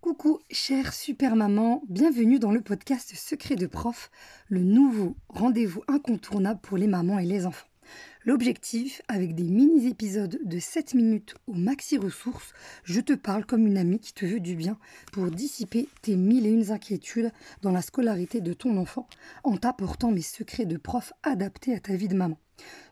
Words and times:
Coucou 0.00 0.40
chère 0.50 0.94
super 0.94 1.36
maman, 1.36 1.82
bienvenue 1.90 2.38
dans 2.38 2.52
le 2.52 2.62
podcast 2.62 3.12
Secret 3.14 3.56
de 3.56 3.66
prof, 3.66 4.10
le 4.48 4.62
nouveau 4.62 5.14
rendez-vous 5.28 5.82
incontournable 5.88 6.58
pour 6.62 6.78
les 6.78 6.86
mamans 6.86 7.18
et 7.18 7.26
les 7.26 7.44
enfants. 7.44 7.66
L'objectif, 8.24 9.02
avec 9.08 9.34
des 9.34 9.44
mini-épisodes 9.44 10.40
de 10.42 10.58
7 10.58 10.94
minutes 10.94 11.34
au 11.46 11.52
maxi 11.52 11.98
ressources, 11.98 12.54
je 12.82 13.02
te 13.02 13.12
parle 13.12 13.44
comme 13.44 13.66
une 13.66 13.76
amie 13.76 14.00
qui 14.00 14.14
te 14.14 14.24
veut 14.24 14.40
du 14.40 14.56
bien 14.56 14.78
pour 15.12 15.30
dissiper 15.30 15.86
tes 16.00 16.16
mille 16.16 16.46
et 16.46 16.50
une 16.50 16.70
inquiétudes 16.70 17.30
dans 17.60 17.70
la 17.70 17.82
scolarité 17.82 18.40
de 18.40 18.54
ton 18.54 18.78
enfant 18.78 19.06
en 19.44 19.58
t'apportant 19.58 20.12
mes 20.12 20.22
secrets 20.22 20.64
de 20.64 20.78
prof 20.78 21.12
adaptés 21.22 21.74
à 21.74 21.78
ta 21.80 21.94
vie 21.94 22.08
de 22.08 22.16
maman. 22.16 22.38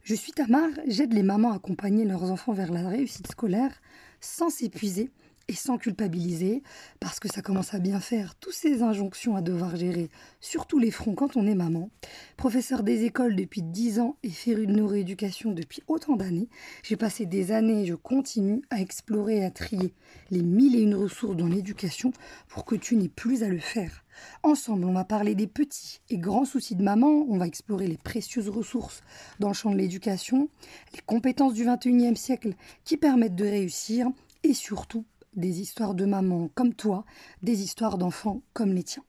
Je 0.02 0.14
suis 0.14 0.32
Tamar, 0.32 0.68
j'aide 0.86 1.14
les 1.14 1.22
mamans 1.22 1.52
à 1.52 1.56
accompagner 1.56 2.04
leurs 2.04 2.30
enfants 2.30 2.52
vers 2.52 2.70
la 2.70 2.86
réussite 2.86 3.28
scolaire 3.28 3.80
sans 4.20 4.50
s'épuiser 4.50 5.10
et 5.48 5.54
sans 5.54 5.78
culpabiliser, 5.78 6.62
parce 7.00 7.20
que 7.20 7.28
ça 7.28 7.42
commence 7.42 7.74
à 7.74 7.78
bien 7.78 8.00
faire, 8.00 8.34
tous 8.34 8.52
ces 8.52 8.82
injonctions 8.82 9.34
à 9.34 9.40
devoir 9.40 9.76
gérer 9.76 10.10
sur 10.40 10.66
tous 10.66 10.78
les 10.78 10.90
fronts 10.90 11.14
quand 11.14 11.36
on 11.36 11.46
est 11.46 11.54
maman. 11.54 11.90
Professeur 12.36 12.82
des 12.82 13.04
écoles 13.04 13.34
depuis 13.34 13.62
10 13.62 14.00
ans 14.00 14.16
et 14.22 14.30
féru 14.30 14.66
de 14.66 14.72
neuroéducation 14.72 15.52
depuis 15.52 15.82
autant 15.86 16.16
d'années, 16.16 16.48
j'ai 16.82 16.96
passé 16.96 17.24
des 17.24 17.50
années 17.50 17.82
et 17.82 17.86
je 17.86 17.94
continue 17.94 18.62
à 18.70 18.80
explorer 18.80 19.38
et 19.38 19.44
à 19.44 19.50
trier 19.50 19.94
les 20.30 20.42
mille 20.42 20.76
et 20.76 20.82
une 20.82 20.94
ressources 20.94 21.36
dans 21.36 21.46
l'éducation 21.46 22.12
pour 22.48 22.64
que 22.64 22.76
tu 22.76 22.96
n'aies 22.96 23.08
plus 23.08 23.42
à 23.42 23.48
le 23.48 23.58
faire. 23.58 24.04
Ensemble, 24.42 24.84
on 24.84 24.92
va 24.92 25.04
parler 25.04 25.34
des 25.34 25.46
petits 25.46 26.00
et 26.10 26.18
grands 26.18 26.44
soucis 26.44 26.76
de 26.76 26.82
maman, 26.82 27.24
on 27.28 27.38
va 27.38 27.46
explorer 27.46 27.86
les 27.86 27.96
précieuses 27.96 28.48
ressources 28.48 29.02
dans 29.38 29.48
le 29.48 29.54
champ 29.54 29.70
de 29.70 29.76
l'éducation, 29.76 30.48
les 30.92 31.00
compétences 31.06 31.54
du 31.54 31.64
21e 31.64 32.16
siècle 32.16 32.54
qui 32.84 32.96
permettent 32.96 33.36
de 33.36 33.44
réussir 33.44 34.08
et 34.42 34.54
surtout 34.54 35.04
des 35.34 35.60
histoires 35.60 35.94
de 35.94 36.04
maman 36.04 36.48
comme 36.54 36.74
toi, 36.74 37.04
des 37.42 37.62
histoires 37.62 37.98
d'enfants 37.98 38.42
comme 38.52 38.72
les 38.72 38.84
tiens. 38.84 39.04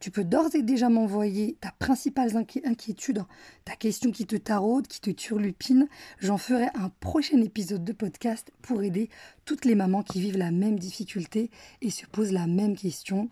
Tu 0.00 0.10
peux 0.10 0.24
d'ores 0.24 0.54
et 0.54 0.62
déjà 0.62 0.88
m'envoyer 0.88 1.56
ta 1.60 1.72
principale 1.72 2.36
inquiétude, 2.36 3.24
ta 3.64 3.76
question 3.76 4.10
qui 4.10 4.26
te 4.26 4.36
taraude, 4.36 4.86
qui 4.86 5.00
te 5.00 5.10
turlupine. 5.10 5.88
J'en 6.18 6.38
ferai 6.38 6.68
un 6.74 6.90
prochain 7.00 7.40
épisode 7.40 7.84
de 7.84 7.92
podcast 7.92 8.52
pour 8.62 8.82
aider 8.82 9.08
toutes 9.44 9.64
les 9.64 9.74
mamans 9.74 10.02
qui 10.02 10.20
vivent 10.20 10.38
la 10.38 10.50
même 10.50 10.78
difficulté 10.78 11.50
et 11.80 11.90
se 11.90 12.06
posent 12.06 12.32
la 12.32 12.46
même 12.46 12.76
question. 12.76 13.28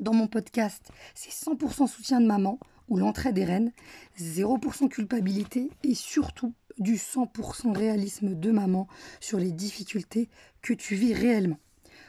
Dans 0.00 0.14
mon 0.14 0.26
podcast, 0.26 0.90
c'est 1.14 1.32
100% 1.32 1.86
soutien 1.88 2.20
de 2.20 2.26
maman 2.26 2.58
ou 2.88 2.98
l'entraide 2.98 3.38
est 3.38 3.44
reine, 3.44 3.72
0% 4.18 4.88
culpabilité 4.88 5.70
et 5.82 5.94
surtout 5.94 6.54
du 6.78 6.96
100% 6.96 7.76
réalisme 7.76 8.34
de 8.34 8.50
maman 8.50 8.88
sur 9.20 9.38
les 9.38 9.52
difficultés 9.52 10.28
que 10.62 10.72
tu 10.72 10.94
vis 10.94 11.14
réellement. 11.14 11.58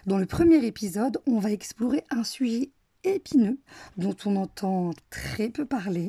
Dans 0.06 0.18
le 0.18 0.26
premier 0.26 0.66
épisode, 0.66 1.20
on 1.28 1.40
va 1.40 1.52
explorer 1.52 2.04
un 2.10 2.23
sujet 2.23 2.72
épineux 3.04 3.60
dont 3.98 4.16
on 4.26 4.36
entend 4.36 4.92
très 5.10 5.50
peu 5.50 5.66
parler. 5.66 6.08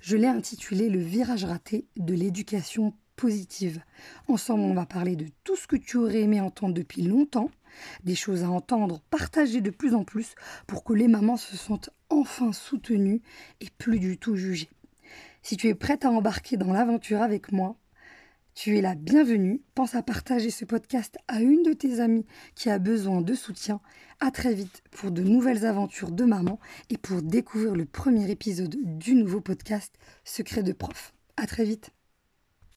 Je 0.00 0.16
l'ai 0.16 0.26
intitulé 0.26 0.88
Le 0.88 1.00
virage 1.00 1.44
raté 1.44 1.86
de 1.96 2.14
l'éducation 2.14 2.94
positive. 3.16 3.82
Ensemble, 4.28 4.62
on 4.62 4.74
va 4.74 4.86
parler 4.86 5.16
de 5.16 5.26
tout 5.44 5.56
ce 5.56 5.66
que 5.66 5.76
tu 5.76 5.96
aurais 5.96 6.20
aimé 6.20 6.40
entendre 6.40 6.74
depuis 6.74 7.02
longtemps, 7.02 7.50
des 8.04 8.14
choses 8.14 8.44
à 8.44 8.50
entendre, 8.50 9.00
partager 9.10 9.60
de 9.60 9.70
plus 9.70 9.94
en 9.94 10.04
plus 10.04 10.34
pour 10.66 10.84
que 10.84 10.92
les 10.92 11.08
mamans 11.08 11.36
se 11.36 11.56
sentent 11.56 11.90
enfin 12.10 12.52
soutenues 12.52 13.20
et 13.60 13.68
plus 13.76 13.98
du 13.98 14.18
tout 14.18 14.36
jugées. 14.36 14.70
Si 15.42 15.56
tu 15.56 15.68
es 15.68 15.74
prête 15.74 16.04
à 16.04 16.10
embarquer 16.10 16.56
dans 16.56 16.72
l'aventure 16.72 17.22
avec 17.22 17.52
moi, 17.52 17.76
tu 18.58 18.76
es 18.76 18.80
la 18.80 18.96
bienvenue. 18.96 19.62
Pense 19.76 19.94
à 19.94 20.02
partager 20.02 20.50
ce 20.50 20.64
podcast 20.64 21.16
à 21.28 21.40
une 21.40 21.62
de 21.62 21.72
tes 21.72 22.00
amies 22.00 22.26
qui 22.56 22.70
a 22.70 22.80
besoin 22.80 23.20
de 23.20 23.34
soutien. 23.34 23.80
À 24.18 24.32
très 24.32 24.52
vite 24.52 24.82
pour 24.90 25.12
de 25.12 25.22
nouvelles 25.22 25.64
aventures 25.64 26.10
de 26.10 26.24
maman 26.24 26.58
et 26.90 26.98
pour 26.98 27.22
découvrir 27.22 27.76
le 27.76 27.84
premier 27.84 28.28
épisode 28.32 28.74
du 28.82 29.14
nouveau 29.14 29.40
podcast 29.40 29.94
Secret 30.24 30.64
de 30.64 30.72
prof. 30.72 31.14
À 31.36 31.46
très 31.46 31.62
vite. 31.62 31.92